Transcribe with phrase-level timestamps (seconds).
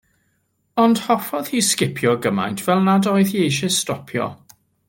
[0.85, 4.31] Ond hoffodd hi sgipio gymaint fel nad oedd hi eisiau stopio.